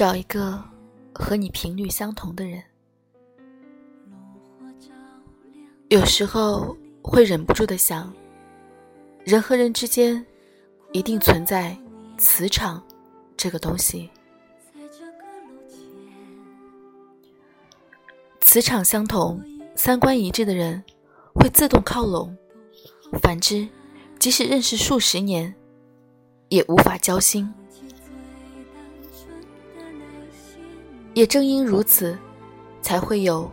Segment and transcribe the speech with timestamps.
[0.00, 0.58] 找一个
[1.12, 2.62] 和你频率相同的人。
[5.90, 8.10] 有时候会忍不住的想，
[9.26, 10.24] 人和人之间
[10.92, 11.76] 一定存在
[12.16, 12.82] 磁场
[13.36, 14.08] 这个东西。
[18.40, 19.38] 磁场相同、
[19.76, 20.82] 三观一致的人
[21.34, 22.34] 会自动靠拢；
[23.20, 23.68] 反之，
[24.18, 25.54] 即使认识数十年，
[26.48, 27.52] 也无法交心。
[31.14, 32.16] 也正因如此，
[32.80, 33.50] 才会有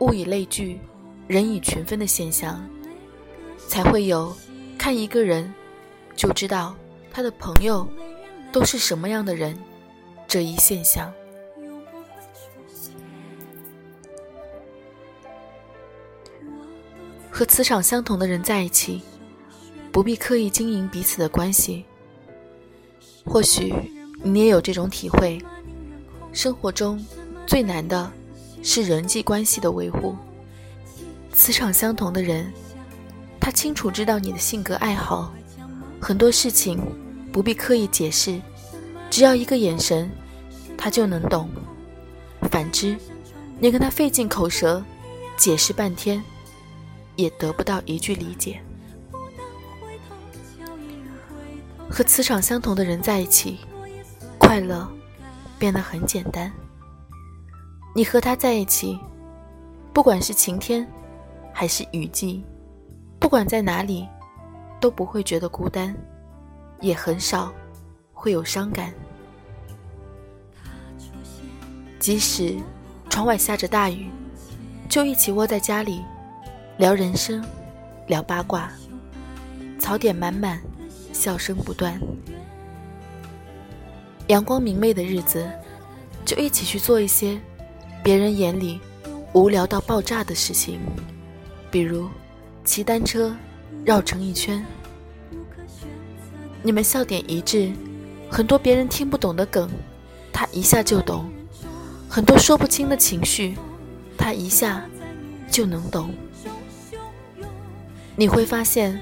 [0.00, 0.78] 物以类聚、
[1.26, 2.62] 人以群分的现象，
[3.66, 4.32] 才会有
[4.78, 5.52] 看一个人
[6.14, 6.74] 就知道
[7.10, 7.88] 他的朋友
[8.52, 9.58] 都是什么样的人
[10.28, 11.10] 这一现象。
[17.30, 19.00] 和磁场相同的人在一起，
[19.90, 21.86] 不必刻意经营彼此的关系。
[23.24, 23.72] 或许
[24.22, 25.38] 你也有这种体会。
[26.32, 27.04] 生活中
[27.46, 28.10] 最难的
[28.62, 30.14] 是人际关系的维护。
[31.32, 32.52] 磁场相同的人，
[33.40, 35.32] 他清楚知道你的性格爱好，
[36.00, 36.80] 很多事情
[37.32, 38.40] 不必刻意解释，
[39.08, 40.10] 只要一个眼神，
[40.76, 41.48] 他就能懂。
[42.50, 42.96] 反之，
[43.58, 44.82] 你跟他费尽口舌
[45.36, 46.22] 解释半天，
[47.16, 48.60] 也得不到一句理解。
[51.88, 53.58] 和磁场相同的人在一起，
[54.38, 54.88] 快乐。
[55.60, 56.50] 变得很简单。
[57.94, 58.98] 你和他在一起，
[59.92, 60.88] 不管是晴天，
[61.52, 62.42] 还是雨季，
[63.20, 64.08] 不管在哪里，
[64.80, 65.94] 都不会觉得孤单，
[66.80, 67.52] 也很少
[68.14, 68.92] 会有伤感。
[71.98, 72.56] 即使
[73.10, 74.08] 窗外下着大雨，
[74.88, 76.02] 就一起窝在家里，
[76.78, 77.44] 聊人生，
[78.06, 78.72] 聊八卦，
[79.78, 80.58] 槽点满满，
[81.12, 82.00] 笑声不断。
[84.30, 85.44] 阳光明媚的日子，
[86.24, 87.36] 就一起去做一些
[88.00, 88.80] 别人眼里
[89.32, 90.78] 无聊到爆炸的事情，
[91.68, 92.08] 比如
[92.64, 93.36] 骑单车
[93.84, 94.64] 绕城一圈。
[96.62, 97.72] 你们笑点一致，
[98.30, 99.68] 很多别人听不懂的梗，
[100.32, 101.24] 他一下就懂；
[102.08, 103.56] 很多说不清的情绪，
[104.16, 104.84] 他一下
[105.50, 106.14] 就能懂。
[108.14, 109.00] 你会发现，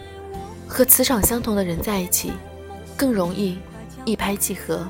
[0.67, 2.33] 和磁场相同的人在一起，
[2.97, 3.59] 更容易
[4.09, 4.89] 一拍即合。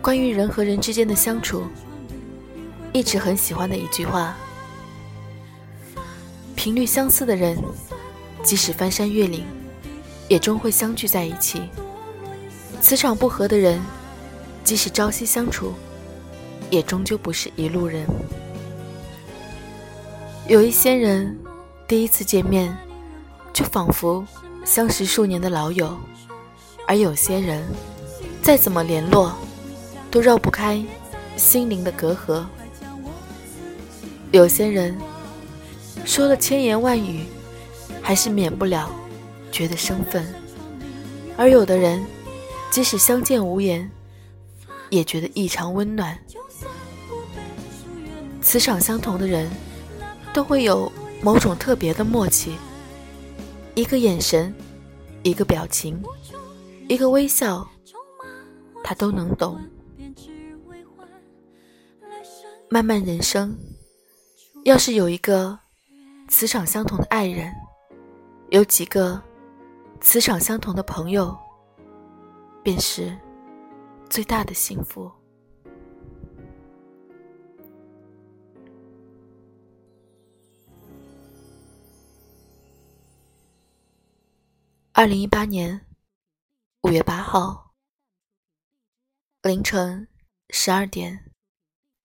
[0.00, 1.64] 关于人和人之间的相处，
[2.92, 4.36] 一直很喜欢的一句话：
[6.54, 7.56] 频率相似的人，
[8.44, 9.44] 即使翻山越岭，
[10.28, 11.60] 也终会相聚在一起；
[12.80, 13.80] 磁场不合的人，
[14.62, 15.72] 即使朝夕相处，
[16.70, 18.06] 也终究不是一路人。
[20.46, 21.36] 有一些人，
[21.88, 22.76] 第一次见面，
[23.52, 24.24] 就仿佛
[24.64, 25.88] 相识数年的老友；
[26.86, 27.62] 而有些人，
[28.42, 29.32] 再怎么联络，
[30.10, 30.82] 都绕不开
[31.36, 32.44] 心灵的隔阂。
[34.30, 34.96] 有些人
[36.06, 37.26] 说了千言万语，
[38.00, 38.90] 还是免不了
[39.50, 40.22] 觉得生分；
[41.36, 42.02] 而有的人，
[42.70, 43.90] 即使相见无言，
[44.88, 46.18] 也觉得异常温暖。
[48.40, 49.50] 磁场相同的人，
[50.32, 52.52] 都会有某种特别的默契。
[53.74, 54.54] 一个眼神，
[55.22, 56.02] 一个表情，
[56.88, 57.66] 一个微笑，
[58.84, 59.58] 他都能懂。
[62.68, 63.56] 漫漫人生，
[64.64, 65.58] 要是有一个
[66.28, 67.50] 磁场相同的爱人，
[68.50, 69.20] 有几个
[70.02, 71.34] 磁场相同的朋友，
[72.62, 73.16] 便是
[74.10, 75.10] 最大的幸福。
[85.02, 85.84] 二零一八年
[86.82, 87.74] 五月八号
[89.42, 90.06] 凌晨
[90.50, 91.32] 十二点。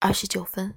[0.00, 0.76] 二十九分。